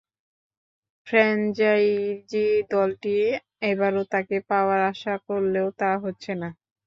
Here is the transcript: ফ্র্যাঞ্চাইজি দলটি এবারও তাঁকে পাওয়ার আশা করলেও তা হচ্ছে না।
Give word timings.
ফ্র্যাঞ্চাইজি 1.07 2.43
দলটি 2.71 3.15
এবারও 3.63 4.01
তাঁকে 4.11 4.37
পাওয়ার 4.49 4.79
আশা 4.91 5.13
করলেও 5.27 5.67
তা 5.79 5.89
হচ্ছে 6.03 6.31
না। 6.41 6.49